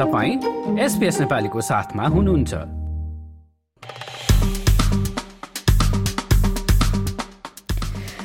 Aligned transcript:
तपाईँ 0.00 0.78
एसपिएस 0.80 1.20
नेपालीको 1.20 1.60
साथमा 1.60 2.04
हुनुहुन्छ। 2.08 2.52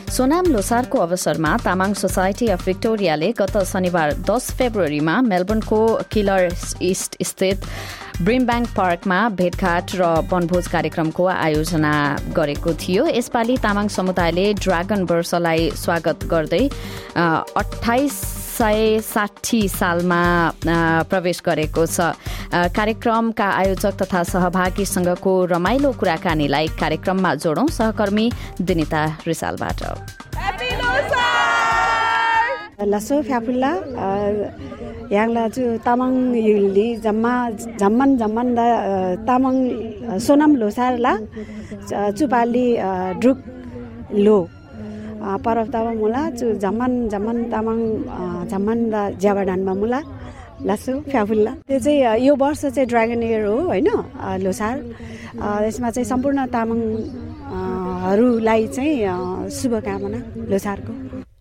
सोनाम 0.09 0.45
लोसारको 0.51 0.97
अवसरमा 0.97 1.51
तामाङ 1.65 1.93
सोसाइटी 1.93 2.47
अफ 2.47 2.65
विक्टोरियाले 2.67 3.31
गत 3.39 3.57
शनिबार 3.67 4.13
दस 4.29 4.51
फेब्रुअरीमा 4.57 5.15
मेलबर्नको 5.21 5.81
किलर 6.13 6.47
इस्ट 6.81 7.17
स्थित 7.23 7.67
ब्रिमब्याङ्क 8.21 8.67
पार्कमा 8.77 9.19
भेटघाट 9.35 9.95
र 9.95 10.03
वनभोज 10.31 10.67
कार्यक्रमको 10.71 11.25
आयोजना 11.27 11.93
गरेको 12.31 12.73
थियो। 12.79 13.05
यसपालि 13.11 13.57
तामाङ 13.59 13.87
समुदायले 13.97 14.47
ड्रागन 14.63 15.03
वर्षलाई 15.11 15.69
स्वागत 15.83 16.23
गर्दै 16.31 16.63
अठाइस 17.19 18.23
सय 18.57 18.99
साठी 19.03 19.61
सालमा 19.69 20.21
प्रवेश 21.11 21.41
गरेको 21.45 21.85
छ। 21.85 22.15
कार्यक्रमका 22.71 23.47
आयोजक 23.61 23.93
तथा 24.01 24.21
सहभागीसँगको 24.31 25.33
रमाइलो 25.51 25.91
कुराकानीलाई 25.99 26.67
कार्यक्रममा 26.79 27.31
जोडौं 27.43 27.67
सहकर्मी 27.77 28.25
दिनिता 28.61 29.03
रिसालबाट। 29.27 29.81
लसो 32.91 33.21
फ्याफुल्ला 33.27 33.71
याङला 35.11 35.43
चु 35.55 35.63
तामाङ 35.85 36.13
युली 36.35 36.87
जम्मा 37.03 37.33
जम्मन 37.81 38.09
जम्मन 38.17 38.47
द 38.55 38.59
तामाङ 39.27 39.55
सोनम 40.25 40.55
लोसारला 40.61 41.13
चुपाली 42.17 42.67
ड्रुक 43.21 43.39
लो। 44.25 44.37
परब 45.45 45.67
तामाङ 45.73 45.95
मुला 45.97 46.21
चु 46.37 46.45
झम्मन 46.63 46.91
झम्मन 47.09 47.37
तामाङ 47.51 47.79
झम्मन 48.51 48.79
द 48.93 48.95
ज्याबाडानमा 49.21 49.73
मुला 49.81 49.99
लासु 50.67 50.93
फ्याफुल्ला 51.11 51.51
त्यो 51.67 51.79
चाहिँ 51.79 52.25
यो 52.25 52.33
वर्ष 52.39 52.61
चाहिँ 52.65 52.87
ड्रागन 52.87 53.23
इयर 53.23 53.45
हो 53.45 53.57
होइन 53.71 53.87
लोसार 54.43 54.75
यसमा 55.67 55.89
चाहिँ 55.91 56.07
सम्पूर्ण 56.11 56.39
तामाङहरूलाई 56.55 58.61
चाहिँ 58.75 58.95
शुभकामना 59.57 60.19
लोसारको 60.51 60.93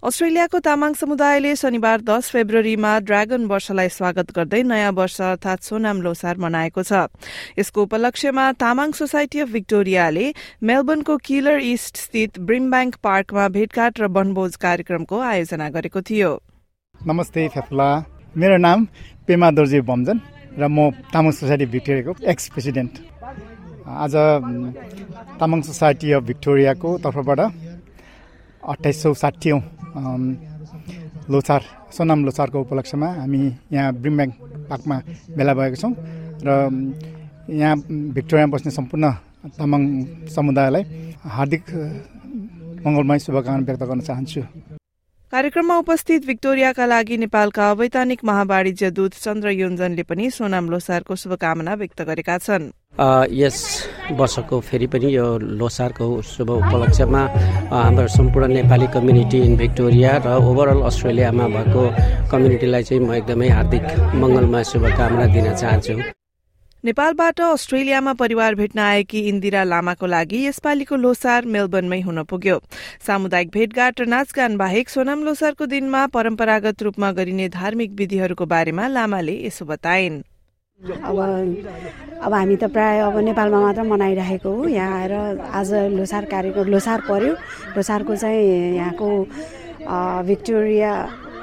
अस्ट्रेलियाको 0.05 0.59
तामाङ 0.61 0.95
समुदायले 1.01 1.51
शनिबार 1.57 2.03
दस 2.05 2.29
फेब्रुअरीमा 2.31 2.89
ड्रागन 3.09 3.45
वर्षलाई 3.53 3.89
स्वागत 3.89 4.33
गर्दै 4.37 4.61
नयाँ 4.63 4.91
वर्ष 4.99 5.17
अर्थात 5.27 5.63
सोनाम 5.65 6.03
लोसार 6.05 6.37
मनाएको 6.45 6.83
छ। 6.85 7.09
यसको 7.59 7.83
उपलक्ष्यमा 7.89 8.45
तामाङ 8.61 8.93
सोसाइटी 9.01 9.41
अफ 9.41 9.49
विक्टोरियाले 9.55 10.27
मेलबर्नको 10.61 11.17
किलर 11.25 11.65
इस्ट 11.71 12.03
स्थित 12.05 12.39
ब्रिमब्याङ्क 12.45 13.01
पार्कमा 13.01 13.49
भेटघाट 13.57 14.05
र 14.05 14.13
वनभोज 14.13 14.61
कार्यक्रमको 14.67 15.21
आयोजना 15.33 15.71
गरेको 15.73 16.01
थियो। 16.05 16.31
नमस्ते 16.95 17.49
फेफुला। 17.57 17.89
मेरो 18.37 18.57
नाम 18.61 18.87
पेमा 19.25 19.51
दोर्जे 19.57 19.81
बमजन 19.89 20.21
र 20.61 20.69
म 20.69 20.93
तामाङ 21.17 21.33
सोसाइटी 21.33 21.67
भिक्टोरियाको 21.73 22.13
एक्स 22.29 22.53
प्रेसिडेन्ट। 22.53 22.93
आज 24.05 24.15
तामाङ 25.41 25.61
सोसाइटी 25.65 26.13
अफ 26.13 26.23
भिक्टोरियाको 26.29 26.99
तर्फबाट 27.01 27.41
अठाइस 28.73 29.03
सौ 29.03 29.13
साठीौँ 29.23 29.61
लोसार 31.33 31.63
सोनाम 31.97 32.25
लोसारको 32.25 32.61
उपलक्ष्यमा 32.61 33.09
हामी 33.21 33.41
यहाँ 33.73 33.93
ब्रिमब्याङ 34.03 34.31
पार्कमा 34.71 34.97
भेला 35.37 35.53
भएका 35.59 35.77
छौँ 35.83 35.93
र 36.47 36.49
यहाँ 37.61 37.77
भिक्टोरियामा 38.17 38.53
बस्ने 38.55 38.71
सम्पूर्ण 38.79 39.05
तामाङ 39.57 39.83
समुदायलाई 40.35 40.83
हार्दिक 41.37 41.65
मङ्गलमय 42.85 43.19
शुभकामना 43.25 43.65
व्यक्त 43.67 43.83
गर्न 43.89 44.01
चाहन्छु। 44.01 44.43
कार्यक्रममा 45.35 45.77
उपस्थित 45.79 46.27
भिक्टोरियाका 46.27 46.85
लागि 46.87 47.17
नेपालका 47.19 47.71
अवैधानिक 47.71 48.21
महावाणिज्य 48.25 48.91
दूत 48.95 49.15
चन्द्र 49.19 49.51
योन्जनले 49.51 50.03
पनि 50.07 50.31
सोनाम 50.31 50.69
लोसारको 50.71 51.15
शुभकामना 51.23 51.75
व्यक्त 51.75 52.03
गरेका 52.07 52.37
छन्। 52.39 52.71
यस 53.35 53.59
वर्षको 54.15 54.61
फेरि 54.63 54.87
पनि 54.95 55.15
यो 55.17 55.27
लोसारको 55.59 56.07
शुभ 56.23 56.51
उपलक्ष्यमा 56.51 57.23
हाम्रो 57.75 58.07
सम्पूर्ण 58.15 58.53
नेपाली 58.55 58.87
कम्युनिटी 58.95 59.39
इन 59.43 59.57
भिक्टोरिया 59.59 60.17
र 60.23 60.39
ओभरअल 60.39 60.87
अस्ट्रेलियामा 60.87 61.47
भएको 61.57 61.83
कम्युनिटीलाई 62.31 62.83
चाहिँ 62.87 63.03
म 63.03 63.15
एकदमै 63.19 63.49
हार्दिक 63.59 63.87
मङ्गलमय 64.23 64.65
शुभकामना 64.71 65.27
दिन 65.35 65.55
चाहन्छु। 65.55 65.99
नेपालबाट 66.85 67.41
अस्ट्रेलियामा 67.41 68.13
परिवार 68.13 68.55
भेट्न 68.55 68.79
आएकी 68.79 69.21
इन्दिरा 69.29 69.63
लामाको 69.65 70.07
लागि 70.07 70.41
यसपालिको 70.47 70.97
लोसार 70.97 71.45
मेलबर्नमै 71.49 72.01
हुन 72.01 72.23
पुग्यो। 72.29 72.57
सामुदायिक 73.01 73.49
भेटघाट 73.55 74.01
र 74.01 74.05
नाचगान 74.05 74.57
बाहेक 74.61 74.89
सोनाम 74.89 75.25
लोसारको 75.25 75.67
दिनमा 75.67 76.07
परम्परागत 76.13 76.83
रूपमा 76.85 77.11
गरिने 77.17 77.49
धार्मिक 77.57 77.91
विधिहरूको 77.97 78.47
बारेमा 78.47 78.89
लामाले 78.89 79.37
यसो 79.47 79.65
बताइन्। 79.65 80.21
अब 81.09 81.17
अब 82.21 82.33
हामी 82.35 82.57
त 82.61 82.69
प्राय 82.69 83.01
अब 83.01 83.17
नेपालमा 83.33 83.61
मात्र 83.65 83.83
मनाइरहेको 83.89 84.53
हो। 84.53 84.69
यहाँ 84.69 85.01
आएर 85.01 85.13
आज 85.41 85.73
लोसार 85.97 86.25
कार्यक्रम 86.29 86.69
लोसार 86.69 87.01
पर्यो। 87.09 87.33
लोसारको 87.81 88.13
चाहिँ 88.13 88.77
यहाँको 88.77 89.09
भिक्टोरिया 90.29 90.93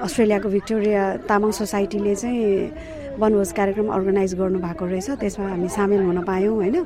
अस्ट्रेलियाको 0.06 0.50
भिक्टोरिया 0.50 1.04
तामाङ 1.26 1.52
सोसाइटीले 1.66 2.16
चाहिँ 2.16 3.01
वनभोज 3.20 3.52
कार्यक्रम 3.52 3.88
अर्गनाइज 3.92 4.34
गर्नुभएको 4.36 4.86
रहेछ। 4.86 5.10
त्यसमा 5.20 5.48
हामी 5.50 5.68
सामेल 5.68 6.02
हुन 6.04 6.20
पायौँ 6.24 6.56
होइन? 6.56 6.78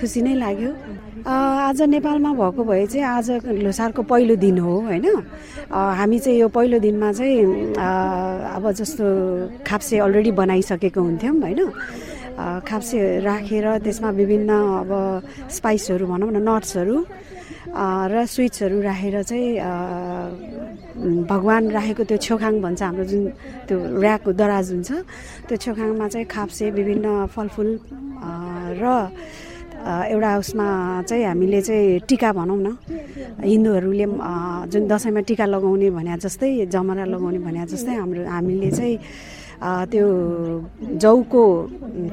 खुसी 0.00 0.20
नै 0.22 0.34
लाग्यो। 0.34 0.70
आज 1.26 1.82
नेपालमा 1.82 2.30
भएको 2.34 2.62
भए 2.64 2.86
चाहिँ 2.86 3.06
आज 3.06 3.30
लोसारको 3.62 4.02
पहिलो 4.02 4.34
दिन 4.36 4.58
हो 4.58 4.74
होइन? 4.90 5.06
हामी 5.70 6.18
चाहिँ 6.18 6.38
यो 6.40 6.48
पहिलो 6.48 6.78
दिनमा 6.78 7.12
चाहिँ 7.12 7.74
अब 7.76 8.64
जस्तो 8.70 9.04
खाप्से 9.66 9.98
अलरेडी 9.98 10.32
बनाइसकेको 10.34 11.00
हुन्थ्यौँ 11.00 11.36
होइन? 11.40 11.60
खाप्से 12.68 12.98
राखेर 13.20 13.66
त्यसमा 13.84 14.10
विभिन्न 14.10 14.50
अब 14.82 14.90
स्पाइसहरू 15.52 16.06
भनौँ 16.06 16.30
न 16.32 16.38
नट्सहरू 16.48 16.96
र 17.62 18.14
स्विट्सहरू 18.26 18.78
राखेर 18.82 19.22
चाहिँ 19.22 19.50
भगवान् 21.30 21.70
राखेको 21.70 22.02
त्यो 22.10 22.18
छेउखाङ 22.26 22.54
भन्छ 22.64 22.82
हाम्रो 22.82 23.04
जुन 23.06 23.22
त्यो 23.68 23.76
ऱ्याकको 24.02 24.30
दराज 24.34 24.66
हुन्छ 24.72 24.90
त्यो 25.48 25.56
छेउखाङमा 25.62 26.06
चाहिँ 26.12 26.26
खाप्से 26.26 26.70
विभिन्न 26.74 27.06
फलफुल 27.34 27.68
र 28.82 28.84
एउटा 29.82 30.30
उसमा 30.38 30.66
चाहिँ 31.08 31.24
हामीले 31.26 31.60
चाहिँ 31.62 32.06
टिका 32.06 32.30
भनौँ 32.38 32.58
न। 32.62 32.68
हिन्दूहरूले 33.42 34.06
जुन 34.70 34.82
दसैँमा 34.86 35.20
टिका 35.26 35.46
लगाउने 35.46 35.88
भने 35.90 36.14
जस्तै 36.22 36.66
जमरा 36.70 37.04
लगाउने 37.14 37.38
भने 37.46 37.66
जस्तै 37.66 37.94
हाम्रो 37.98 38.22
हामीले 38.26 38.70
चाहिँ 38.70 38.96
त्यो 39.62 40.06
जौको 41.02 41.42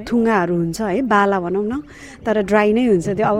थुङ्गाहरू 0.08 0.56
हुन्छ 0.56 0.80
है 0.82 1.02
बाला 1.02 1.38
भनौँ 1.40 1.66
न 1.66 1.74
तर 2.26 2.36
ड्राई 2.46 2.70
नै 2.78 2.84
हुन्छ 2.86 3.08
त्यो। 3.18 3.26
अब 3.26 3.40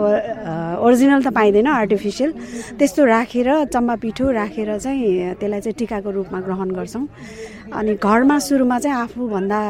ओरिजिनल 0.82 1.20
त 1.22 1.28
पाइँदैन 1.30 1.66
आर्टिफिसियल 1.66 2.30
त्यस्तो 2.78 3.00
राखेर 3.06 3.48
चम्बा 3.70 3.94
पिठो 4.02 4.24
राखेर 4.40 4.70
चाहिँ 4.82 5.38
त्यसलाई 5.38 5.60
चाहिँ 5.60 5.76
टिकाको 5.78 6.10
रूपमा 6.10 6.38
ग्रहण 6.46 6.70
गर्छौँ। 6.78 7.06
अनि 7.78 7.92
घरमा 8.02 8.36
सुरुमा 8.46 8.78
चाहिँ 8.82 8.96
आफूभन्दा 9.06 9.60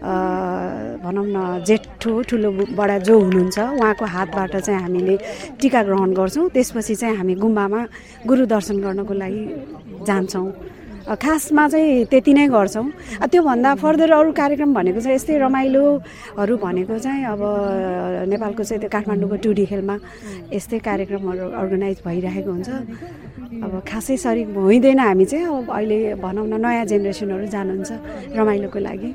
भनौँ 0.00 1.26
न 1.28 1.64
जेठो 1.64 2.12
ठुलो 2.28 2.50
बडा 2.76 2.96
जो 3.04 3.14
हुनुहुन्छ 3.20 3.58
उहाँको 3.80 4.04
हातबाट 4.04 4.56
चाहिँ 4.66 4.80
हामीले 4.80 5.16
टिका 5.60 5.80
ग्रहण 5.88 6.10
गर्छौँ। 6.20 6.48
त्यसपछि 6.52 6.94
चाहिँ 7.00 7.16
हामी 7.16 7.34
गुम्बामा 7.40 7.80
गुरु 8.28 8.44
दर्शन 8.44 8.76
गर्नको 8.84 9.14
लागि 9.14 9.42
जान्छौँ। 10.08 10.48
खासमा 11.00 11.64
चाहिँ 11.68 12.04
त्यति 12.12 12.32
नै 12.34 12.46
गर्छौँ। 12.48 12.86
त्योभन्दा 13.32 13.70
फर्दर 13.82 14.10
अरू 14.12 14.30
कार्यक्रम 14.32 14.70
भनेको 14.74 15.00
चाहिँ 15.00 15.16
यस्तै 15.16 15.38
रमाइलोहरू 15.38 16.54
भनेको 16.60 16.98
चाहिँ 16.98 17.24
अब 17.24 17.40
नेपालको 18.28 18.62
चाहिँ 18.62 18.80
त्यो 18.80 18.90
काठमाडौँको 18.90 19.36
टुडी 19.44 19.64
खेलमा 19.66 19.96
यस्तै 20.52 20.78
कार्यक्रमहरू 20.78 21.44
अर्गनाइज 21.50 21.98
भइरहेको 22.06 22.50
हुन्छ। 22.52 22.70
अब 23.64 23.72
खासै 23.88 24.16
सरिक 24.16 24.48
होइँदैन 24.54 24.98
हामी 25.00 25.24
चाहिँ 25.24 25.46
अब 25.46 25.70
अहिले 25.72 25.98
भनौँ 26.20 26.46
न 26.46 26.54
नयाँ 26.60 26.84
जेनेरेसनहरू 26.84 27.46
जानुहुन्छ 27.48 27.90
रमाइलोको 28.36 28.78
लागि। 28.78 29.10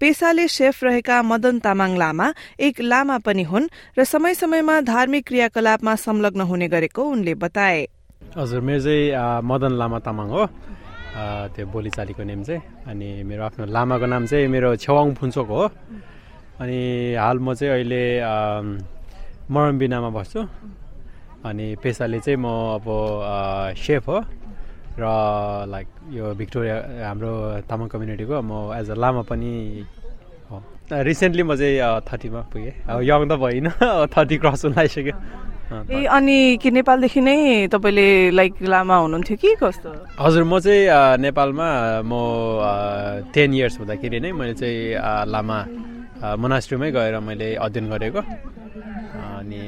पेसाले 0.00 0.46
सेफ 0.48 0.76
रहेका 0.84 1.16
मदन 1.22 1.58
तामाङ 1.60 1.96
लामा 1.98 2.26
एक 2.56 2.80
लामा 2.80 3.16
पनि 3.20 3.44
हुन् 3.44 3.66
र 3.98 4.04
समय 4.04 4.34
समयमा 4.34 4.80
धार्मिक 4.88 5.26
क्रियाकलापमा 5.26 5.94
संलग्न 5.96 6.40
हुने 6.48 6.68
गरेको 6.68 7.02
उनले 7.04 7.34
बताए। 7.34 7.80
हजुर 8.36 8.60
मेरो 8.60 8.80
चाहिँ 8.80 9.42
मदन 9.44 9.72
लामा 9.76 9.98
तामाङ 10.00 10.28
हो। 10.28 10.44
त्यो 11.10 11.66
बोलीचालीको 11.74 12.22
नेम 12.22 12.40
चाहिँ 12.48 12.62
अनि 12.90 13.08
मेरो 13.26 13.42
आफ्नो 13.48 13.64
लामाको 13.66 14.06
नाम 14.06 14.24
चाहिँ 14.30 14.46
मेरो 14.54 14.76
छेवाङ 14.78 15.06
फुन्चोक 15.18 15.48
हो। 15.48 15.64
अनि 16.62 16.80
हाल 17.18 17.38
म 17.38 17.54
चाहिँ 17.54 17.72
अहिले 17.74 18.02
मरमबिनामा 19.50 20.10
बस्छु। 20.16 20.40
अनि 21.48 21.66
पेसाले 21.82 22.18
चाहिँ 22.20 22.38
म 22.38 22.46
अब 22.78 22.86
सेफ 23.74 24.08
हो। 24.08 24.18
र 25.00 25.04
लाइक 25.72 25.88
यो 26.12 26.24
भिक्टोरिया 26.36 26.76
हाम्रो 27.08 27.32
तामाङ 27.66 27.86
कम्युनिटीको 27.88 28.36
म 28.42 28.52
एज 28.78 28.90
अ 28.90 28.96
लामा 29.00 29.22
पनि 29.30 29.52
हो। 30.50 30.56
रिसेन्टली 30.92 31.42
म 31.42 31.56
चाहिँ 31.56 32.00
थर्टीमा 32.06 32.40
पुगेँ। 32.52 32.74
अब 32.86 32.98
यङ 33.02 33.20
त 33.30 33.32
भइनँ 33.40 33.72
थर्टी 34.14 34.36
क्रस 34.42 34.64
हुन 34.64 34.74
लागिसक्यो 34.76 35.14
ए 35.70 36.04
अनि 36.10 36.56
कि 36.62 36.70
नेपालदेखि 36.70 37.20
नै 37.20 37.66
तपाईँले 37.70 38.06
लाइक 38.34 38.52
लामा 38.62 38.96
हुनुहुन्थ्यो 38.96 39.36
कि 39.38 39.50
कस्तो? 39.62 39.90
हजुर 40.18 40.44
म 40.44 40.58
चाहिँ 40.58 41.22
नेपालमा 41.22 41.68
म 42.02 42.12
टेन 43.30 43.54
इयर्स 43.54 43.78
हुँदाखेरि 43.78 44.18
नै 44.20 44.30
मैले 44.34 44.54
चाहिँ 44.58 45.30
लामा 45.30 45.58
मोनास्ट्रीमै 46.42 46.90
गएर 46.90 47.14
मैले 47.22 47.48
अध्ययन 47.54 47.86
गरेको। 47.86 48.20
अनि 49.40 49.62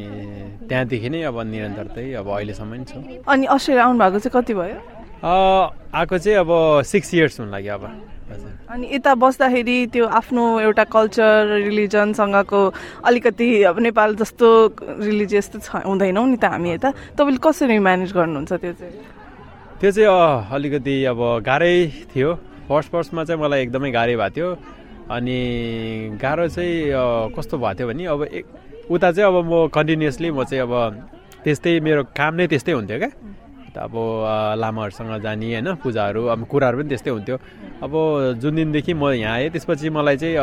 त्यहाँदेखि 0.69 1.09
नै 1.09 1.23
अब 1.31 1.37
निरन्तरतै 1.39 2.07
अब 2.19 2.27
अहिलेसम्म 2.29 2.83
छु। 2.91 2.99
अनि 3.23 3.45
अस्ट्रेलिया 3.47 3.85
आउनु 3.87 3.99
भएको 4.03 4.19
चाहिँ 4.19 4.35
कति 4.35 4.55
भयो? 4.59 4.79
आएको 5.23 6.19
चाहिँ 6.19 6.39
अब 6.39 6.51
सिक्स 6.83 7.15
इयर्स 7.15 7.41
हुन 7.41 7.51
लाग्यो 7.51 7.75
अब। 7.75 7.85
अनि 8.73 8.89
यता 8.93 9.15
बस्दाखेरि 9.15 9.77
त्यो 9.93 10.07
आफ्नो 10.19 10.43
एउटा 10.61 10.85
कल्चर 10.89 11.63
रिलिजनसँगको 11.63 12.61
अलिकति 13.07 13.49
अब 13.71 13.79
नेपाल 13.79 14.17
जस्तो 14.19 14.49
रिलिजियस 14.99 15.47
त 15.53 15.55
छ 15.63 15.87
हुँदैनौँ 15.87 16.27
नि 16.27 16.37
त 16.43 16.45
हामी 16.51 16.71
यता। 16.75 16.91
तपाईँले 17.15 17.39
कसरी 17.39 17.79
म्यानेज 17.79 18.11
गर्नुहुन्छ 18.13 18.53
त्यो 18.53 18.73
चाहिँ? 18.73 18.95
त्यो 19.79 19.91
चाहिँ 19.91 20.09
अलिकति 20.51 20.95
अब 21.13 21.21
गाह्रै 21.47 21.77
थियो। 22.11 22.31
फर्स्ट 22.67 22.91
फर्स्टमा 22.91 23.23
चाहिँ 23.25 23.41
मलाई 23.43 23.61
एकदमै 23.63 23.91
गाह्रै 23.93 24.17
भएको 24.17 24.35
थियो। 24.35 24.49
अनि 25.13 25.39
गाह्रो 26.19 26.49
चाहिँ 26.49 27.31
कस्तो 27.37 27.59
भएको 27.59 27.75
थियो 27.79 27.87
भने 27.89 28.05
अब 28.11 28.21
उता 28.91 29.09
चाहिँ 29.13 29.29
अब 29.29 29.37
म 29.45 29.69
कन्टिन्युसली 29.71 30.31
म 30.31 30.43
चाहिँ 30.49 30.63
अब 30.67 30.73
त्यस्तै 31.45 31.79
मेरो 31.85 32.03
काम 32.17 32.33
नै 32.41 32.47
त्यस्तै 32.49 32.73
हुन्थ्यो 32.73 32.99
क्या। 32.99 33.11
अब 33.79 33.93
लामाहरूसँग 34.59 35.23
जाने 35.23 35.47
होइन 35.53 35.69
पूजाहरू 35.83 36.23
अब 36.33 36.41
कुराहरू 36.45 36.77
पनि 36.79 36.89
त्यस्तै 36.89 37.11
हुन्थ्यो। 37.11 37.37
अब 37.83 37.93
जुन 38.43 38.55
दिनदेखि 38.55 38.93
म 38.95 39.11
यहाँ 39.17 39.35
आएँ 39.35 39.51
त्यसपछि 39.51 39.91
मलाई 39.91 40.17
चाहिँ 40.17 40.37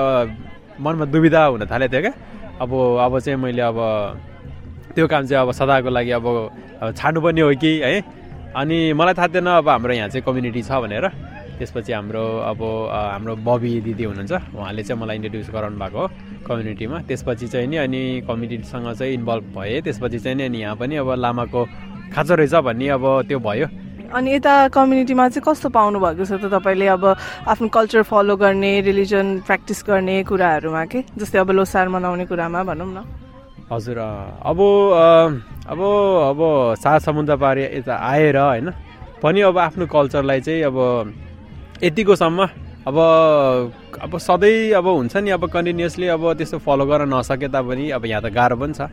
मनमा 0.81 1.05
दुविधा 1.13 1.41
हुन 1.45 1.65
थालेको 1.65 1.93
थियो 1.93 2.01
क्या। 2.01 2.13
अब 2.61 2.71
अब 3.05 3.19
चाहिँ 3.19 3.39
मैले 3.39 3.61
अब 3.61 3.77
त्यो 4.95 5.07
काम 5.07 5.23
चाहिँ 5.25 5.41
अब 5.45 5.51
सदाको 5.51 5.89
लागि 5.89 6.11
अब 6.11 6.25
छाड्नुपर्ने 6.97 7.41
हो 7.41 7.51
कि 7.61 7.71
है? 7.85 8.01
अनि 8.55 8.77
मलाई 8.97 9.13
थाहा 9.13 9.27
थिएन 9.29 9.47
अब 9.61 9.69
हाम्रो 9.69 9.93
यहाँ 9.93 10.09
चाहिँ 10.09 10.23
कम्युनिटी 10.25 10.61
छ 10.65 10.71
भनेर। 10.81 11.05
त्यसपछि 11.59 11.91
हाम्रो 11.93 12.23
अब 12.49 12.61
हाम्रो 12.89 13.35
बबी 13.43 13.71
दिदी 13.83 14.03
हुनुहुन्छ 14.03 14.55
उहाँले 14.55 14.83
चाहिँ 14.83 15.01
मलाई 15.01 15.15
इन्ट्रोड्युस 15.19 15.49
गराउनु 15.51 15.77
भएको 15.77 15.99
हो 15.99 16.07
कम्युनिटीमा। 16.47 16.97
त्यसपछि 17.07 17.47
चाहिँ 17.47 17.67
नि 17.67 17.77
अनि 17.77 18.01
कम्युनिटीसँग 18.27 18.87
चाहिँ 18.95 19.13
इन्भल्भ 19.13 19.45
भएँ। 19.55 19.81
त्यसपछि 19.83 20.19
चाहिँ 20.19 20.37
नि 20.39 20.43
अनि 20.47 20.57
यहाँ 20.59 20.75
पनि 20.79 20.95
अब 21.03 21.09
लामाको 21.19 21.61
खाँचो 22.13 22.33
रहेछ 22.35 22.55
भन्ने 22.65 22.87
अब 22.89 23.03
त्यो 23.27 23.39
भयो। 23.39 23.67
अनि 24.09 24.33
यता 24.33 24.53
कम्युनिटीमा 24.73 25.27
चाहिँ 25.29 25.43
कस्तो 25.45 25.69
पाउनु 25.69 25.99
भएको 25.99 26.25
छ 26.25 26.41
त 26.41 26.49
तपाईँले 26.49 26.87
अब 26.97 27.03
आफ्नो 27.45 27.67
कल्चर 27.69 28.01
फलो 28.09 28.35
गर्ने 28.41 28.71
रिलिजन 28.81 29.45
प्र्याक्टिस 29.45 29.83
गर्ने 29.85 30.15
कुराहरूमा 30.25 30.83
के? 30.89 30.99
जस्तै 31.13 31.39
अब 31.39 31.49
लोसार 31.53 31.87
मनाउने 31.93 32.25
कुरामा 32.25 32.63
भनौँ 32.65 32.89
न। 32.89 33.05
हजुर 33.69 33.97
अब 34.01 34.59
अब 35.69 35.79
अब 36.33 36.39
सात 36.81 37.01
समुद्र 37.05 37.35
पारि 37.37 37.63
यता 37.77 37.93
आएर 37.93 38.37
होइन 38.37 38.69
पनि 39.21 39.41
अब 39.45 39.57
आफ्नो 39.57 39.85
कल्चरलाई 39.85 40.41
चाहिँ 40.41 40.63
अब 40.65 40.77
यतिकोसम्म 41.83 42.39
अब 42.89 42.97
अब 44.01 44.17
सधैँ 44.17 44.73
अब 44.73 44.87
हुन्छ 44.87 45.17
नि 45.21 45.29
अब 45.37 45.45
कन्टिन्युसली 45.53 46.07
अब 46.09 46.33
त्यस्तो 46.33 46.57
फलो 46.65 46.85
गर्न 46.89 47.13
नसके 47.13 47.47
तापनि 47.53 47.89
अब 47.93 48.05
यहाँ 48.05 48.21
त 48.25 48.33
गाह्रो 48.33 48.57
पनि 48.57 48.73
छ। 48.73 48.89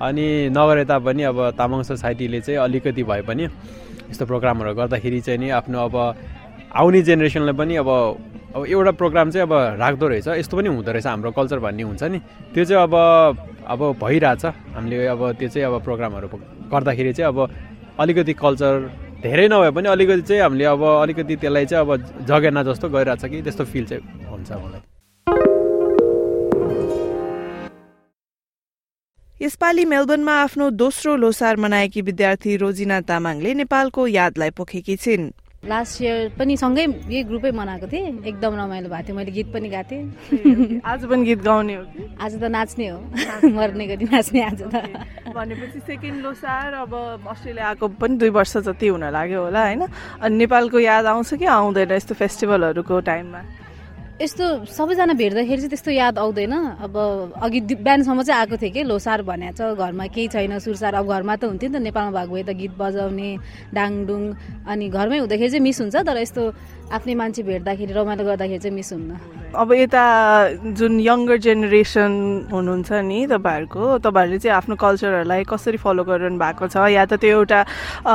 अनि 0.00 0.26
नगरे 0.54 0.84
तापनि 0.84 1.22
अब 1.22 1.38
तामाङ 1.58 1.82
सोसाइटीले 1.82 2.40
चाहिँ 2.40 2.58
अलिकति 2.60 3.02
भए 3.02 3.22
पनि 3.28 3.44
यस्तो 4.10 4.24
प्रोग्रामहरू 4.26 4.74
गर्दाखेरि 4.74 5.20
चाहिँ 5.20 5.38
नि 5.40 5.48
आफ्नो 5.58 5.78
अब 5.78 5.96
आउने 6.76 7.00
जेनेरेसनलाई 7.02 7.54
पनि 7.58 7.74
अब 7.82 7.88
अब 8.56 8.64
एउटा 8.66 8.90
प्रोग्राम 8.96 9.30
चाहिँ 9.30 9.46
अब 9.46 9.52
राख्दो 9.80 10.06
रहेछ। 10.08 10.28
यस्तो 10.28 10.56
पनि 10.56 10.68
हुँदो 10.68 10.92
रहेछ 10.92 11.06
हाम्रो 11.06 11.30
कल्चर 11.32 11.58
भन्ने 11.58 11.82
हुन्छ 11.82 12.02
नि। 12.02 12.18
त्यो 12.54 12.64
चाहिँ 12.64 12.82
अब 12.82 12.94
अब 13.66 13.80
भइरहेछ। 14.00 14.44
हामीले 14.76 15.06
अब 15.06 15.20
त्यो 15.38 15.48
चाहिँ 15.48 15.66
अब 15.66 15.82
प्रोग्रामहरू 15.84 16.28
गर्दाखेरि 16.72 17.12
चाहिँ 17.12 17.28
अब 17.28 17.38
अलिकति 18.00 18.32
कल्चर 18.32 18.72
धेरै 19.22 19.48
नभए 19.48 19.70
पनि 19.76 19.88
अलिकति 19.88 20.22
चाहिँ 20.22 20.42
हामीले 20.42 20.64
अब 20.64 20.82
अलिकति 20.84 21.36
त्यसलाई 21.36 21.66
चाहिँ 21.66 21.84
अब 21.84 21.90
जगेर्ना 22.28 22.62
जस्तो 22.62 22.88
गइरहेछ 22.88 23.24
कि 23.24 23.42
त्यस्तो 23.42 23.64
फिल 23.64 23.84
चाहिँ 23.84 24.02
हुन्छ 24.30 24.52
मलाई। 24.52 24.97
यसपालि 29.42 29.84
मेलबर्नमा 29.84 30.32
आफ्नो 30.42 30.70
दोस्रो 30.70 31.14
लोसार 31.16 31.56
मनाएकी 31.56 32.02
विद्यार्थी 32.02 32.56
रोजिना 32.56 33.00
तामाङले 33.00 33.54
नेपालको 33.54 34.06
यादलाई 34.06 34.50
पोखेकी 34.50 34.96
छिन्। 34.96 35.30
लास्ट 35.64 36.02
इयर 36.02 36.28
पनि 36.38 36.56
सँगै 36.56 36.82
यही 36.82 37.22
ग्रुपै 37.22 37.50
मनाएको 37.50 37.86
थिएँ। 37.86 38.26
एकदम 38.26 38.54
रमाइलो 38.58 38.88
भएको 38.90 39.06
थियो। 39.06 39.16
मैले 39.16 39.30
गीत 39.30 39.46
पनि 39.54 39.68
गाएको 39.68 39.90
थिएँ। 39.90 40.80
आज 40.90 41.06
पनि 41.06 41.24
गीत 41.24 41.38
गाउने 41.38 41.74
हो 41.74 41.82
कि? 41.84 42.16
आज 42.20 42.34
त 42.34 42.44
नाच्ने 42.50 42.88
हो। 42.88 42.98
मर्ने 43.58 43.86
गरी 43.86 44.04
नाच्ने 44.04 44.42
आज 44.42 44.62
त। 44.62 44.74
भनेपछि 45.30 45.80
सेकेन्ड 45.86 46.22
लोसार 46.22 46.74
अब 46.74 46.94
अस्ट्रेलिया 47.28 47.68
आएको 47.68 47.88
पनि 47.88 48.16
दुई 48.18 48.30
वर्ष 48.30 48.56
जति 48.56 48.86
हुन 48.86 49.04
लाग्यो 49.06 49.42
होला 49.42 49.62
होइन? 49.62 49.86
अनि 50.22 50.36
नेपालको 50.36 50.78
याद 50.78 51.06
आउँछ 51.06 51.34
कि 51.34 51.44
आउँदैन 51.46 51.92
यस्तो 51.92 52.14
फेस्टिभलहरूको 52.14 53.00
टाइममा? 53.00 53.42
यस्तो 54.18 54.44
सबैजना 54.66 55.14
भेट्दाखेरि 55.14 55.60
चाहिँ 55.62 55.70
त्यस्तो 55.70 55.90
याद 55.94 56.18
आउँदैन। 56.18 56.54
अब 56.82 56.94
अघि 57.38 57.60
बिहानसम्म 57.78 58.22
चाहिँ 58.26 58.38
आएको 58.40 58.56
थिएँ 58.58 58.72
कि 58.74 58.82
लोसार 58.82 59.22
भनेको 59.22 59.54
छ 59.54 59.78
घरमा 59.78 60.06
केही 60.10 60.28
छैन 60.34 60.58
सुरसार। 60.58 60.94
अब 60.98 61.06
घरमा 61.06 61.36
त 61.38 61.44
हुन्थ्यो 61.46 61.70
नि 61.70 61.78
त 61.78 61.82
नेपालमा 61.86 62.26
भएको 62.26 62.34
भए 62.34 62.42
त 62.42 62.50
गीत 62.58 62.74
बजाउने 62.74 63.30
डाङडुङ 63.70 64.22
अनि 64.66 64.86
घरमै 64.90 65.18
हुँदाखेरि 65.22 65.50
चाहिँ 65.54 65.62
मिस 65.62 65.78
हुन्छ 65.80 65.96
तर 66.02 66.18
यस्तो 66.18 66.42
आफ्नै 66.98 67.14
मान्छे 67.14 67.42
भेट्दाखेरि 67.46 67.92
रमाइलो 67.94 68.24
गर्दाखेरि 68.26 68.58
चाहिँ 68.58 68.74
मिस 68.74 68.92
हुन्न। 68.92 69.10
अब 69.54 69.72
यता 69.72 70.04
जुन 70.74 70.92
यङ्गर 71.00 71.36
जेनेरेसन 71.38 72.12
हुनुहुन्छ 72.52 72.90
नि 73.06 73.18
तपाईँहरूको 73.30 73.82
तपाईँहरूले 74.02 74.38
चाहिँ 74.42 74.56
आफ्नो 74.56 74.74
कल्चरहरूलाई 74.82 75.42
कसरी 75.46 75.78
फलो 75.78 76.02
गरिरहनु 76.04 76.38
भएको 76.42 76.66
छ 76.66 76.90
या 76.90 77.04
त 77.06 77.22
त्यो 77.22 77.46
एउटा 77.46 77.60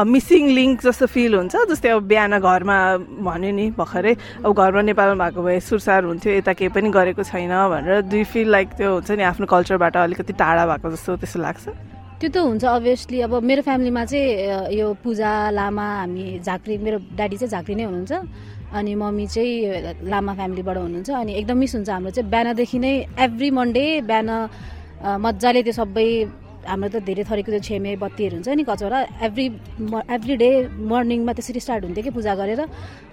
मिसिङ 0.04 0.44
लिङ्क 0.52 0.84
जस्तो 0.84 1.06
फिल 1.08 1.32
हुन्छ 1.40 1.56
जस्तै 1.72 1.90
अब 1.96 2.04
बिहान 2.12 2.34
घरमा 2.44 2.78
भन्यो 3.24 3.52
नि 3.56 3.66
भर्खरै 3.78 4.14
अब 4.44 4.52
घरमा 4.52 4.82
नेपालमा 4.90 5.16
भएको 5.24 5.42
भए 5.42 5.60
सुरसार 5.70 5.93
हुन्थ्यो 6.02 6.34
यता 6.34 6.54
केही 6.58 6.70
पनि 6.74 6.90
गरेको 6.90 7.24
छैन 7.24 7.54
भनेर 7.70 8.02
दुई 8.10 8.24
फिल 8.34 8.48
लाइक 8.50 8.68
त्यो 8.78 8.90
हुन्छ 8.94 9.12
नि 9.12 9.24
आफ्नो 9.30 9.46
कल्चरबाट 9.46 9.96
अलिकति 9.98 10.34
टाढा 10.34 10.64
भएको 10.66 10.88
जस्तो 10.92 11.16
त्यस्तो 11.22 11.40
लाग्छ? 11.46 11.66
त्यो 12.20 12.30
त 12.30 12.38
हुन्छ 12.38 12.64
अभियसली 12.66 13.18
अब 13.28 13.34
मेरो 13.44 13.62
फ्यामिलीमा 13.68 14.04
चाहिँ 14.06 14.74
यो 14.80 14.88
पूजा 15.04 15.32
लामा 15.52 15.88
हामी 16.00 16.26
झाँक्री 16.40 16.78
मेरो 16.78 16.98
ड्याडी 17.20 17.36
चाहिँ 17.38 17.52
झाँक्री 17.52 17.76
नै 17.76 17.84
हुनुहुन्छ। 17.84 18.14
अनि 18.74 18.92
मम्मी 18.96 19.26
चाहिँ 19.28 20.10
लामा 20.10 20.34
फ्यामिलीबाट 20.34 20.78
हुनुहुन्छ। 20.78 21.10
अनि 21.12 21.32
एकदम 21.40 21.58
मिस 21.58 21.74
हुन्छ 21.76 21.90
हाम्रो 21.90 22.12
चाहिँ। 22.16 22.30
बिहानदेखि 22.32 22.80
नै 22.80 22.94
एभ्री 23.20 23.50
मन्डे 23.54 23.86
बिहान 24.10 24.30
मजाले 25.20 25.62
त्यो 25.64 25.74
सबै 25.78 26.10
हाम्रो 26.68 26.90
त 26.90 27.04
धेरै 27.04 27.24
थरीको 27.28 27.50
त्यो 27.52 27.62
छेमे 27.68 27.96
बत्तीहरू 28.00 28.36
हुन्छ 28.40 28.50
नि 28.56 28.64
कचौरा। 28.64 29.00
एभ्री 29.28 29.46
एभ्री 30.16 30.36
डे 30.40 30.50
मर्निङमा 30.92 31.34
त्यसरी 31.34 31.60
स्टार्ट 31.60 31.84
हुन्थ्यो 31.86 32.04
कि 32.04 32.12
पूजा 32.16 32.34
गरेर। 32.36 32.62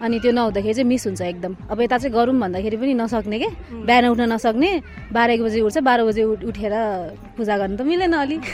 अनि 0.01 0.17
त्यो 0.23 0.33
नहुँदाखेरि 0.33 0.75
चाहिँ 0.75 0.89
मिस 0.89 1.07
हुन्छ 1.07 1.21
एकदम। 1.21 1.53
अब 1.71 1.81
यता 1.81 1.97
चाहिँ 1.99 2.15
गरौँ 2.15 2.35
भन्दाखेरि 2.41 2.77
पनि 2.77 2.95
नसक्ने 2.95 3.39
के? 3.39 3.49
बिहान 3.87 4.05
उठ्न 4.13 4.33
नसक्ने 4.33 4.71
बाह्र 5.13 5.31
एक 5.31 5.43
बजी 5.43 5.61
उठ्छ 5.61 5.79
बाह्र 5.79 6.01
बजी 6.05 6.23
उठेर 6.51 6.75
पूजा 7.37 7.55
गर्नु 7.59 7.77
त 7.77 7.83
मिलेन 7.83 8.15
अलिक 8.15 8.45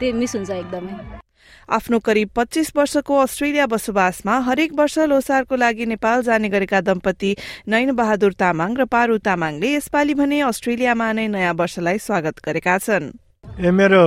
त्यो 0.00 0.12
मिस 0.16 0.32
हुन्छ 0.36 0.50
एकदमै। 0.50 1.20
आफ्नो 1.62 1.98
करिब 2.04 2.28
पच्चिस 2.36 2.72
वर्षको 2.76 3.16
अस्ट्रेलिया 3.16 3.66
बसोबासमा 3.70 4.34
हरेक 4.48 4.72
वर्ष 4.74 4.98
लोसारको 5.08 5.56
लागि 5.56 5.86
नेपाल 5.86 6.22
जाने 6.26 6.48
गरेका 6.48 6.80
दम्पति 6.80 7.30
नयन 7.68 7.92
बहादुर 7.96 8.32
तामाङ 8.34 8.70
र 8.76 8.84
पारू 8.84 9.18
तामाङले 9.24 9.68
यसपालि 9.74 10.14
भने 10.20 10.40
अस्ट्रेलियामा 10.50 11.12
नै 11.12 11.26
नयाँ 11.32 11.54
वर्षलाई 11.54 11.98
स्वागत 12.02 12.42
गरेका 12.44 12.78
छन्। 12.78 13.14
ए 13.52 13.70
मेरो 13.70 14.02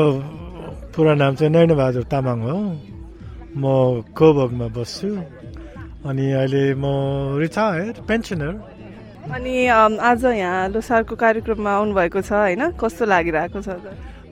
पुरा 0.90 1.14
नाम 1.22 1.36
चाहिँ 1.38 1.54
नयन 1.54 1.78
बहादुर 1.78 2.04
तामाङ 2.10 2.40
हो। 2.50 2.58
म 3.62 3.64
कोबगमा 4.18 4.68
बस्छु। 4.74 5.10
अनि 6.02 6.26
अहिले 6.34 6.74
म 6.74 6.86
रिटायर 7.38 7.94
पेन्सनर। 8.10 8.54
अनि 9.30 9.54
आज 9.70 10.26
यहाँ 10.26 10.70
लोसारको 10.74 11.14
कार्यक्रममा 11.14 11.72
आउनुभएको 11.78 12.20
छ 12.26 12.32
होइन? 12.34 12.74
कस्तो 12.74 13.06
लागिरहेको 13.06 13.60
छ? 13.62 13.70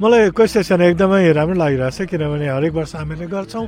मलाई 0.01 0.33
क्वेसन 0.33 0.81
एकदमै 0.81 1.29
राम्रो 1.29 1.61
लागिरहेको 1.61 1.93
छ 1.93 2.09
किनभने 2.09 2.47
हरेक 2.49 2.73
वर्ष 2.73 2.93
हामीले 2.97 3.27
गर्छौँ। 3.29 3.65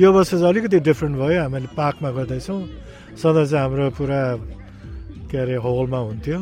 यो 0.00 0.08
वर्ष 0.08 0.30
चाहिँ 0.40 0.48
अलिकति 0.48 0.78
डिफ्रेन्ट 0.88 1.14
भयो। 1.20 1.40
हामीले 1.44 1.68
पार्कमा 1.76 2.10
गर्दैछौँ। 2.16 2.60
सधैँ 3.20 3.44
चाहिँ 3.44 3.60
हाम्रो 3.60 3.92
पुरा 3.92 4.20
के 5.28 5.36
अरे 5.36 5.56
होलमा 5.60 5.98
हुन्थ्यो। 6.08 6.40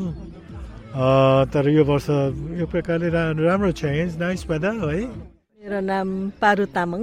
तर 0.96 1.68
यो 1.68 1.84
वर्ष 1.84 2.08
यो 2.56 2.66
प्रकारले 2.72 3.08
राम्रो 3.12 3.70
चेन्ज 3.76 4.16
नाइस 4.16 4.44
वेदर 4.48 4.74
है 4.80 5.00
मेरो 5.60 5.80
नाम 5.84 6.08
पारु 6.40 6.64
तामाङ 6.72 7.02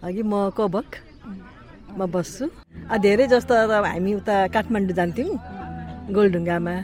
अघि 0.00 0.22
म 0.24 0.48
कबकमा 0.56 2.06
बस्छु। 2.08 2.44
धेरै 3.04 3.26
जस्तो 3.28 3.54
हामी 3.84 4.12
उता 4.14 4.36
काठमाडौँ 4.56 4.96
जान्थ्यौँ 4.96 5.36
गोलढुङ्गामा 6.16 6.74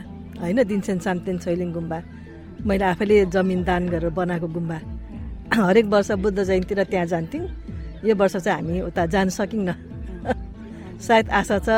होइन 0.41 0.59
दिनसेन 0.69 0.97
सान्तेन 1.01 1.37
छैलिङ 1.41 1.69
गुम्बा। 1.73 1.99
मैले 2.69 2.85
आफैले 2.85 3.25
जमिन 3.33 3.61
दान 3.65 3.89
गरेर 3.89 4.13
बनाएको 4.13 4.47
गुम्बा। 4.53 4.77
हरेक 5.57 5.85
वर्ष 5.89 6.09
बुद्ध 6.21 6.37
जयन्ती 6.37 6.73
र 6.77 6.81
त्यहाँ 6.85 7.07
जान्थ्यौँ। 7.13 7.45
यो 8.05 8.13
वर्ष 8.13 8.35
चाहिँ 8.45 8.61
हामी 8.61 8.81
उता 8.93 9.05
जान 9.09 9.27
सकिन्न। 9.37 9.69
सायद 11.05 11.25
आशा 11.33 11.57
छ 11.65 11.69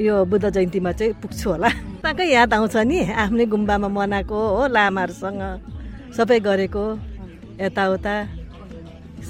यो 0.00 0.14
बुद्ध 0.24 0.48
जयन्तीमा 0.48 0.92
चाहिँ 0.92 1.12
पुग्छु 1.20 1.46
होला। 1.50 1.68
ताकै 2.00 2.26
याद 2.32 2.54
आउँछ 2.54 2.76
नि 2.88 2.98
आफ्नै 3.12 3.44
गुम्बामा 3.52 3.88
मनाएको 3.88 4.38
हो 4.56 4.62
लामाहरूसँग 4.72 5.42
सबै 6.16 6.38
गरेको 6.40 6.84
यताउता 7.60 8.14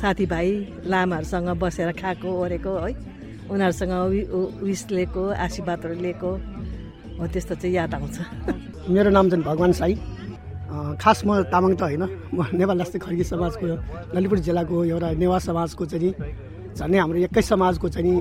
साथीभाइ 0.00 0.48
लामाहरूसँग 0.86 1.48
बसेर 1.58 1.90
खाएको 1.98 2.28
ओरेको 2.30 2.72
है 2.78 2.92
उनीहरूसँग 3.50 3.92
विस 4.62 4.82
लिएको 4.90 5.22
आशीर्वादहरू 5.36 5.94
लिएको 6.00 6.30
हो 7.18 7.26
त्यस्तो 7.26 7.54
चाहिँ 7.60 7.74
याद 7.76 7.94
आउँछ। 7.94 8.16
मेरो 8.88 9.10
नाम 9.10 9.26
चाहिँ 9.30 9.44
भगवान् 9.44 9.74
साई। 9.74 9.94
खास 10.72 11.18
म 11.26 11.44
तामाङ 11.52 11.72
त 11.76 11.82
होइन 11.84 12.04
म 12.32 12.40
नेपाल 12.56 12.78
जस्तै 12.80 12.98
खर्की 13.04 13.24
समाजको 13.28 13.66
ललितपुर 14.16 14.38
जिल्लाको 14.46 14.76
एउटा 14.88 15.08
नेवा 15.20 15.38
समाजको 15.44 15.84
चाहिँ 15.92 16.12
झन् 16.78 16.94
हाम्रो 16.96 17.18
एकै 17.28 17.42
समाजको 17.42 17.86
चाहिँ 17.92 18.14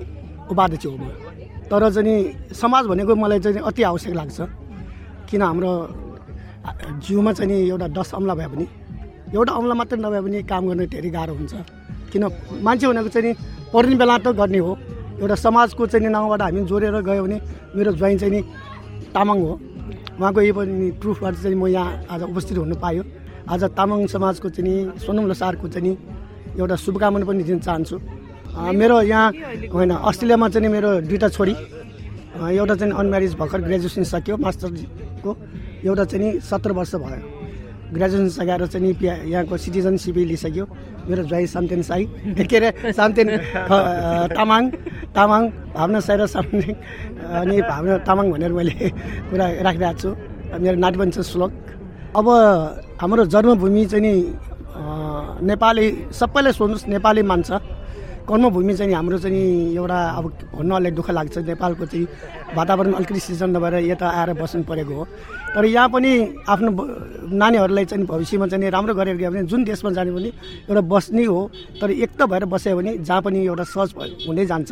उपाध्यक्ष 0.52 0.86
हो 0.86 0.98
म। 1.00 1.31
तर 1.72 1.84
चाहिँ 1.96 2.52
समाज 2.52 2.84
भनेको 2.92 3.16
मलाई 3.16 3.40
चाहिँ 3.40 3.64
अति 3.64 3.82
आवश्यक 3.84 4.14
लाग्छ। 4.14 4.40
किन 5.32 5.42
हाम्रो 5.42 5.72
जिउमा 7.00 7.32
चाहिँ 7.34 7.56
एउटा 7.72 7.88
दस 7.96 8.12
अम्ला 8.20 8.34
भए 8.36 8.48
पनि 8.52 8.66
एउटा 9.32 9.52
अम्ला 9.56 9.74
मात्रै 9.80 10.00
नभए 10.04 10.22
पनि 10.22 10.38
काम 10.44 10.64
गर्न 10.68 10.86
धेरै 10.92 11.10
गाह्रो 11.16 11.34
हुन्छ। 11.40 11.54
किन 12.12 12.24
मान्छे 12.60 12.86
भनेको 12.88 13.10
चाहिँ 13.16 13.34
पढ्ने 13.72 13.96
बेला 13.96 14.18
त 14.20 14.36
गर्ने 14.36 14.60
हो। 14.60 14.72
एउटा 15.24 15.36
समाजको 15.36 15.88
चाहिँ 15.88 16.12
नाउँबाट 16.12 16.42
हामी 16.42 16.62
जोडेर 16.68 17.00
गयो 17.08 17.24
भने 17.24 17.38
मेरो 17.76 17.92
ज्वाइन 17.96 18.18
चाहिँ 18.20 18.34
नि 18.36 18.42
तामाङ 19.16 19.38
हो। 19.40 19.54
उहाँको 20.20 20.40
यही 20.42 20.52
पनि 20.52 20.92
प्रुफबाट 21.00 21.34
चाहिँ 21.40 21.56
म 21.56 21.68
यहाँ 21.72 22.04
आज 22.12 22.22
उपस्थित 22.36 22.58
हुनु 22.58 22.76
पायो। 22.84 23.04
आज 23.48 23.64
तामाङ 23.80 24.06
समाजको 24.12 24.48
चाहिँ 24.52 24.68
नि 24.68 25.00
सोनम 25.00 25.26
लोसारको 25.32 25.68
चाहिँ 25.72 25.88
नि 25.88 25.92
एउटा 26.60 26.76
शुभकामना 26.76 27.26
पनि 27.26 27.44
दिन 27.48 27.60
चाहन्छु। 27.64 27.96
मेरो 28.52 29.02
यहाँ 29.02 29.32
होइन 29.74 29.92
अस्ट्रेलियामा 29.92 30.48
चाहिँ 30.50 30.70
मेरो 30.70 30.90
दुईवटा 31.08 31.30
छोरी 31.30 31.54
एउटा 32.42 32.76
चाहिँ 32.76 32.94
अनम्यारिज 32.94 33.34
भर्खर 33.40 33.62
ग्रेजुएसन 33.62 34.04
सक्यो 34.04 34.38
मास्टरको 34.38 35.32
एउटा 35.86 36.04
चाहिँ 36.06 36.22
नि 36.26 36.40
सत्र 36.40 36.72
वर्ष 36.72 36.96
भयो। 36.96 37.22
ग्रेजुएसन 37.96 38.30
सघाएर 38.36 38.66
चाहिँ 38.68 38.88
नि 38.88 38.92
यहाँको 39.32 39.58
सिटिजनसिप 39.58 40.18
लिइसक्यो। 40.32 40.66
मेरो 41.10 41.24
ज्वाइ 41.32 41.48
सामतेन 41.48 41.82
साई 41.82 42.04
के 42.50 42.56
अरे 42.58 42.92
सामतेन 42.94 43.30
तामाङ 44.36 44.64
तामाङ 45.16 45.42
भावना 45.76 46.00
साई 46.00 46.16
र 46.18 46.28
सामने 46.28 46.72
अनि 47.40 47.56
भावना 47.62 47.98
तामाङ 48.08 48.26
भनेर 48.32 48.52
मैले 48.52 48.76
कुरा 49.32 49.46
राखिरहेको 49.68 50.00
छु। 50.00 50.10
मेरो 50.60 50.78
छ 51.12 51.20
श्लोक। 51.24 51.52
अब 52.16 52.28
हाम्रो 53.02 53.26
जन्मभूमि 53.34 53.86
चाहिँ 53.92 54.04
नि 54.04 54.14
नेपाली 55.48 55.86
सबैले 56.12 56.52
सोध्नुहोस् 56.52 56.88
नेपाली 56.96 57.22
मान्छ। 57.24 57.50
कर्मभूमि 58.32 58.74
चाहिँ 58.80 58.94
हाम्रो 58.96 59.18
चाहिँ 59.20 59.76
एउटा 59.76 60.00
अब 60.16 60.26
भन्नु 60.56 60.76
अलिक 60.76 60.94
दुःख 60.96 61.10
लाग्छ 61.12 61.38
नेपालको 61.52 61.86
चाहिँ 61.92 62.08
वातावरण 62.56 62.94
अलिकति 62.96 63.20
सिजन 63.20 63.50
नभएर 63.60 63.76
यता 63.92 64.08
आएर 64.08 64.34
बस्नु 64.40 64.64
परेको 64.64 64.94
हो। 64.96 65.04
तर 65.52 65.66
यहाँ 65.68 65.90
पनि 65.92 66.12
आफ्नो 66.48 66.72
नानीहरूलाई 67.28 67.86
चाहिँ 67.92 68.06
भविष्यमा 68.08 68.48
चाहिँ 68.48 68.70
राम्रो 68.72 68.94
गरेर 68.96 69.16
गयो 69.20 69.32
भने 69.32 69.44
जुन 69.52 69.64
देशमा 69.68 69.92
जाने 69.92 70.12
पनि 70.16 70.32
एउटा 70.72 70.82
बस्ने 70.88 71.24
हो। 71.28 71.40
तर 71.76 71.92
एक 71.92 72.12
त 72.16 72.24
भएर 72.32 72.46
बस्यो 72.48 72.76
भने 72.80 72.98
जहाँ 73.04 73.22
पनि 73.22 73.40
एउटा 73.52 73.64
सहज 73.68 73.90
हुँदै 74.28 74.46
जान्छ 74.48 74.72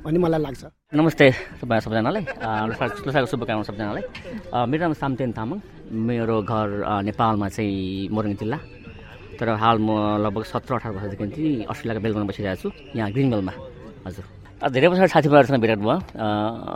भन्ने 0.00 0.18
मलाई 0.24 0.40
लाग्छ। 0.40 0.64
नमस्ते 0.96 1.26
तपाईँ 1.60 1.80
सबैजनालाई। 1.84 2.24
लोसाको 3.04 3.26
शुभकामना 3.28 3.62
सबैजनालाई। 3.68 4.04
मेरो 4.56 4.82
नाम 4.88 4.92
सामतेन 4.96 5.32
तामाङ। 5.36 5.58
मेरो 5.92 6.36
घर 6.48 6.68
नेपालमा 7.04 7.48
चाहिँ 7.52 8.08
मोरङ 8.08 8.32
जिल्ला। 8.40 8.58
तर 9.40 9.48
हाल 9.56 9.76
म 9.80 9.88
लगभग 10.20 10.44
सत्र 10.52 10.74
अठार 10.76 10.92
वर्षदेखि 10.92 11.26
चाहिँ 11.32 11.64
अस्ट्रेलियाको 11.72 12.00
बेलबनमा 12.04 12.28
बसिरहेको 12.28 12.60
छु 12.60 12.68
यहाँ 12.98 13.10
ग्रिनबेलमा 13.16 13.52
हजुर। 14.06 14.24
धेरै 14.68 14.86
वर्ष 14.92 15.00
साथीभाइहरूसँग 15.16 15.60
भेट 15.64 15.80
भयो। 15.80 15.96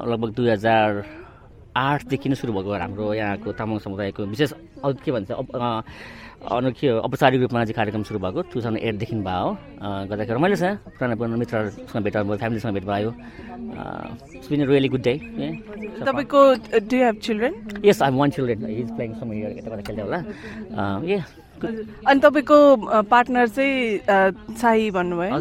लगभग 0.08 0.30
दुई 0.32 0.48
हजार 0.56 0.88
आठदेखि 1.76 2.28
नै 2.32 2.36
सुरु 2.40 2.52
भएको 2.56 2.70
हाम्रो 2.72 3.06
यहाँको 3.14 3.52
तामाङ 3.52 3.78
समुदायको 3.84 4.22
विशेष 4.32 4.50
अरू 4.80 4.96
के 5.04 5.10
भन्छ 5.12 5.28
के 6.44 6.88
औपचारिक 7.04 7.40
रूपमा 7.40 7.64
चाहिँ 7.64 7.74
कार्यक्रम 7.74 8.02
सुरु 8.08 8.18
भएको 8.24 8.40
टु 8.48 8.60
थाउजन्ड 8.60 8.78
एटदेखि 8.78 9.16
भयो 9.28 9.48
गर्दाखेरि 10.08 10.36
रमाइलो 10.38 10.56
छ। 10.56 10.64
पुरानो 10.96 11.16
पुरानो 11.16 11.36
मित्रहरूसँग 11.40 12.02
भेट 12.04 12.16
भयो 12.16 12.36
फ्यामिलीसँग 12.40 12.72
भेट 12.76 12.84
भयो। 12.84 13.10
रियली 14.70 14.88
गुड 14.88 15.02
डे 15.02 15.14
तपाईँको 16.04 16.40
do 16.88 16.96
have 16.96 17.16
children 17.24 17.54
yes 17.84 18.02
I 18.02 18.10
one 18.12 18.30
children 18.36 18.60
is 18.70 18.88
playing 18.96 19.10
some 19.20 19.32
यता 19.32 19.80
खेल्दै 19.80 20.02
होला। 20.04 20.18
ए 21.04 21.16
अनि 21.62 22.20
तपाईँको 22.20 22.58
पार्टनर 23.10 23.46
चाहिँ 23.48 24.00
साई 24.60 24.90
भन्नुभयो 24.90 25.34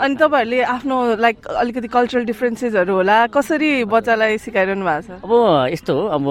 अनि 0.00 0.14
तपाईँहरूले 0.20 0.62
आफ्नो 0.76 0.96
लाइक 1.20 1.46
अलिकति 1.62 1.88
कल्चरल 1.96 2.24
डिफ्रेन्सेसहरू 2.30 2.94
होला 2.94 3.18
कसरी 3.34 3.72
बच्चालाई 3.90 4.38
सिकाइरहनु 4.46 4.84
भएको 4.86 5.02
छ? 5.06 5.20
अब 5.24 5.32
यस्तो 5.72 5.92
हो 6.00 6.06
अब 6.16 6.26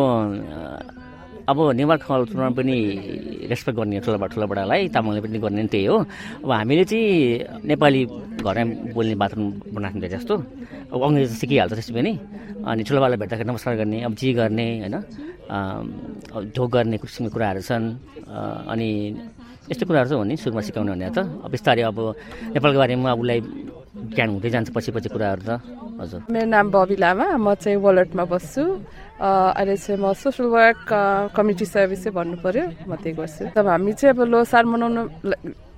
अब 1.50 1.58
नेवार 1.80 1.98
कल्चरमा 2.06 2.50
पनि 2.58 2.78
रेस्पेक्ट 3.50 3.78
गर्ने 3.80 4.00
ठुला 4.06 4.28
ठुलाबडालाई 4.34 4.82
तामाङले 4.94 5.22
पनि 5.26 5.38
गर्ने 5.42 5.64
त्यही 5.74 5.86
हो। 5.90 5.98
अब 6.46 6.52
हामीले 6.52 6.84
चाहिँ 6.86 7.66
नेपाली 7.66 8.02
घरमा 8.46 8.94
बोल्ने 8.94 9.16
बाथरुम 9.22 9.46
बनाएको 9.74 10.08
जस्तो। 10.14 10.36
अब 10.94 11.00
अङ्ग्रेजी 11.02 11.36
सिकिहाल्छ 11.42 11.74
त्यसै 11.74 11.94
पनि। 11.98 12.14
अनि 12.70 12.82
ठुलोबालाई 12.86 13.18
भेट्दाखेरि 13.18 13.50
नमस्कार 13.50 13.74
गर्ने 13.82 13.98
अब 14.06 14.14
जी 14.20 14.30
गर्ने 14.38 14.68
होइन 14.86 14.96
ढोक 16.54 16.70
गर्ने 16.70 16.98
किसिमको 17.02 17.34
कुराहरू 17.34 17.62
छन्। 17.66 17.86
अनि 18.70 18.90
यस्तो 19.74 19.84
कुराहरू 19.90 20.08
चाहिँ 20.10 20.22
हो 20.22 20.26
नि 20.30 20.36
सुरुमा 20.38 20.62
सिकाउने 20.62 20.92
भने 20.94 21.10
त। 21.10 21.20
अब 21.46 21.50
बिस्तारै 21.50 21.82
अब 21.90 21.98
नेपालको 22.54 22.78
बारेमा 22.78 23.10
उसलाई 23.18 23.40
ज्ञान 24.16 24.30
हुँदै 24.30 24.50
जान्छ 24.50 24.70
पछि 24.76 24.92
पछि 24.92 25.10
कुराहरू 25.14 25.44
त? 25.48 25.52
हजुर। 26.02 26.20
मेरो 26.32 26.48
नाम 26.50 26.66
बबी 26.72 26.96
लामा। 27.04 27.26
म 27.38 27.54
चाहिँ 27.54 27.78
वालटमा 27.78 28.24
बस्छु। 28.26 28.64
अहिले 29.20 29.76
चाहिँ 29.76 30.00
म 30.02 30.14
सोसल 30.16 30.46
वर्क 30.56 30.88
कम्युनिटी 31.36 31.66
सर्भिस 31.66 32.04
चाहिँ 32.04 32.16
भन्नु 32.16 32.38
पऱ्यो 32.44 32.66
म 32.88 32.96
त्यही 32.96 33.16
गर्छु। 33.20 33.44
तब 33.56 33.68
हामी 33.68 33.92
चाहिँ 34.00 34.16
अब 34.16 34.20
लोसार 34.32 34.64
मनाउनु 34.66 35.02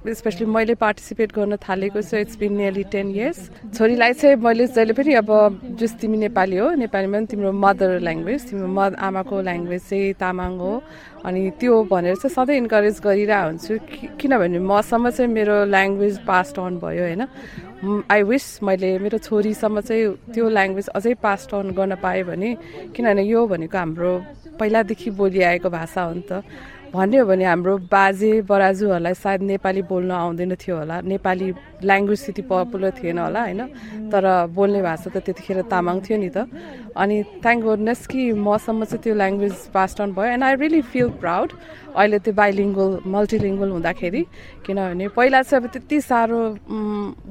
स्पेसली 0.02 0.46
मैले 0.50 0.74
पार्टिसिपेट 0.82 1.30
गर्न 1.38 1.62
थालेको 1.62 2.02
छु 2.02 2.18
it's 2.26 2.38
been 2.42 2.54
nearly 2.58 2.84
ten 2.90 3.08
years 3.14 3.40
छोरीलाई 3.78 4.14
चाहिँ 4.18 4.36
मैले 4.42 4.66
जहिले 4.74 4.94
पनि 4.98 5.14
अब 5.14 5.30
जस 5.78 5.94
तिमी 6.02 6.18
नेपाली 6.26 6.58
हो 6.58 6.68
नेपालीमा 6.74 7.18
पनि 7.18 7.26
तिम्रो 7.30 7.52
मदर 7.54 8.02
ल्याङ्ग्वेज 8.02 8.42
तिम्रो 8.50 8.68
मद 8.78 8.98
आमाको 8.98 9.36
ल्याङ्ग्वेज 9.46 9.82
चाहिँ 9.90 10.14
तामाङ 10.18 10.52
हो। 10.58 10.74
अनि 11.22 11.42
त्यो 11.62 11.74
भनेर 11.86 12.16
चाहिँ 12.18 12.34
सधैँ 12.34 12.58
इन्करेज 12.66 12.98
गरिरहेको 12.98 13.46
हुन्छु। 13.46 13.74
किनभने 14.18 14.58
मसम्म 14.58 15.10
चाहिँ 15.14 15.30
मेरो 15.38 15.70
ल्याङ्ग्वेज 15.70 16.16
पास्ट 16.26 16.58
अन 16.58 16.82
भयो 16.82 17.04
होइन? 17.06 17.24
आई 17.82 18.22
विस 18.24 18.46
मैले 18.64 18.90
मेरो 19.02 19.18
छोरीसम्म 19.18 19.82
चाहिँ 19.82 20.06
त्यो 20.34 20.50
ल्याङ्ग्वेज 20.54 20.88
अझै 20.94 21.14
पास्ट 21.18 21.54
अन 21.58 21.72
गर्न 21.74 21.96
पाएँ 21.98 22.24
भने 22.30 22.50
किनभने 22.94 23.24
यो 23.26 23.42
भनेको 23.50 23.78
हाम्रो 23.78 24.12
पहिलादेखि 24.60 25.10
बोलिआएको 25.18 25.70
भाषा 25.70 26.02
हो 26.02 26.14
नि 26.14 26.22
त। 26.30 26.46
भन्ने 26.92 27.18
हो 27.18 27.26
भने 27.26 27.46
हाम्रो 27.46 27.78
बाजे 27.88 28.32
बराजुहरूलाई 28.44 29.14
सायद 29.16 29.42
नेपाली 29.48 29.82
बोल्न 29.88 30.12
आउँदैन 30.12 30.56
थियो 30.60 30.76
होला। 30.78 31.00
नेपाली 31.08 31.48
ल्याङ्ग्वेज 31.88 32.20
त्यति 32.26 32.42
पपुलर 32.52 32.92
थिएन 33.00 33.20
होला 33.20 33.42
होइन? 33.48 33.62
तर 34.12 34.52
बोल्ने 34.52 34.82
भाषा 34.84 35.08
त 35.16 35.24
त्यतिखेर 35.24 35.72
तामाङ 35.72 36.04
थियो 36.04 36.18
नि 36.20 36.30
त। 36.36 36.52
अनि 36.92 37.16
थ्याङ्क 37.40 37.64
गुडनेस 37.64 38.02
कि 38.12 38.36
मसम्म 38.36 38.84
चाहिँ 38.92 39.04
त्यो 39.04 39.14
ल्याङ्ग्वेज 39.16 39.56
पास्ट 39.72 40.02
अन 40.04 40.12
भयो। 40.12 40.36
And 40.36 40.44
I 40.44 40.56
really 40.60 40.82
feel 40.92 41.10
proud 41.24 41.50
अहिले 41.96 42.20
त्यो 42.20 42.34
बाइलिङ्गल 42.36 42.92
मल्टिलिङ्गल 43.08 43.70
हुँदाखेरि। 43.72 44.22
किनभने 44.68 45.08
पहिला 45.16 45.42
चाहिँ 45.48 45.64
अब 45.64 45.72
त्यति 45.72 45.98
साह्रो 46.12 46.40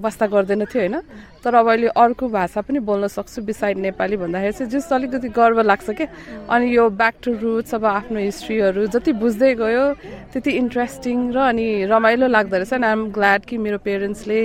बस्दा 0.01 0.27
गर्दैन 0.27 0.65
थियो 0.73 0.81
होइन? 0.81 0.97
तर 1.45 1.55
अब 1.55 1.69
अहिले 1.69 1.89
अर्को 1.97 2.29
भाषा 2.29 2.61
पनि 2.61 2.79
बोल्न 2.85 3.07
सक्छु 3.09 3.41
बिसाइड 3.45 3.77
नेपाली 3.81 4.17
भन्दाखेरि 4.17 4.53
चाहिँ 4.53 4.71
जस 4.73 4.93
अलिकति 4.93 5.29
गर्व 5.33 5.61
लाग्छ 5.65 5.89
क्या। 5.97 6.09
अनि 6.49 6.67
यो 6.77 6.85
ब्याक 7.01 7.15
टु 7.25 7.31
रुट्स 7.41 7.75
अब 7.81 7.85
आफ्नो 7.85 8.19
हिस्ट्रीहरू 8.21 8.87
जति 8.93 9.13
बुझ्दै 9.17 9.50
गयो। 9.55 9.85
त्यति 10.33 10.51
इन्ट्रेस्टिङ 10.63 11.17
र 11.35 11.39
अनि 11.51 11.67
रमाइलो 11.91 12.27
लाग्दो 12.27 12.57
रहेछ 12.57 12.73
एन्ड 12.73 12.85
आइएम 12.85 13.03
ग्ल्याड 13.17 13.41
कि 13.49 13.57
मेरो 13.59 13.79
पेरेन्ट्सले 13.87 14.41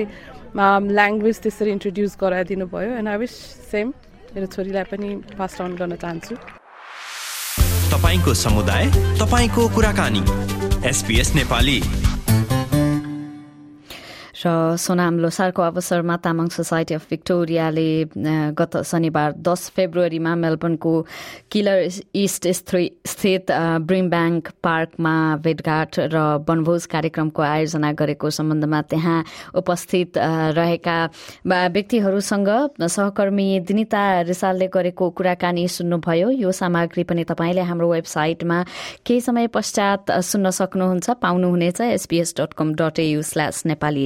ल्याङ्ग्वेज 0.56 1.36
त्यसरी 1.44 1.72
इन्ट्रोड्युस 1.72 2.18
गराइदिनु 2.22 2.66
भयो 2.74 2.92
एन्ड 3.00 3.10
आई 3.10 3.18
विस 3.18 3.34
सेम 3.72 3.88
मेरो 4.36 4.48
छोरीलाई 4.56 4.84
पनि 4.92 5.10
पास 5.38 5.62
अन 5.62 5.76
गर्न 5.76 5.96
चाहन्छु। 6.04 6.36
तपाईँको 7.92 8.34
समुदाय 8.34 8.86
तपाईँको 9.22 9.64
कुराकानी। 9.76 10.24
एसपिएस 10.90 11.36
नेपाली। 11.36 11.80
र 14.46 14.76
सोनाम 14.78 15.20
लोसारको 15.20 15.62
अवसरमा 15.62 16.18
तामाङ 16.24 16.48
सोसाइटी 16.56 16.94
अफ 16.94 17.06
भिक्टोरियाले 17.10 17.88
गत 18.54 18.78
शनिबार 18.86 19.34
दस 19.48 19.70
फेब्रुअरीमा 19.76 20.36
मेलबर्नको 20.36 20.94
किलर 21.52 21.88
इस्ट 22.16 22.48
स्थित 23.08 23.52
ब्रिम 23.90 24.10
ब्याङ्क 24.10 24.50
पार्कमा 24.64 25.16
भेटघाट 25.44 26.00
र 26.14 26.24
वनभोज 26.50 26.86
कार्यक्रमको 26.94 27.42
आयोजना 27.44 27.92
गरेको 27.94 28.30
सम्बन्धमा 28.38 28.82
त्यहाँ 28.92 29.24
उपस्थित 29.56 30.18
रहेका 30.58 30.98
व्यक्तिहरूसँग 31.46 32.50
सहकर्मी 32.88 33.48
दिनिता 33.68 34.04
रिसालले 34.30 34.68
गरेको 34.74 35.10
कुराकानी 35.18 35.68
सुन्नुभयो। 35.70 36.30
यो 36.32 36.52
सामग्री 36.54 37.04
पनि 37.04 37.24
तपाईँले 37.24 37.62
हाम्रो 37.62 37.92
वेबसाइटमा 37.92 38.64
केही 39.06 39.22
समय 39.22 39.48
पश्चात 39.56 40.12
सुन्न 40.24 40.50
सक्नुहुन्छ 40.60 41.10
पाउनुहुनेछ 41.22 41.82
SBS 41.82 42.34
dot 42.40 42.54
com 42.58 42.74
dot 42.76 43.00
AU 43.00 43.22
slash 43.24 43.66
Nepali 43.66 44.06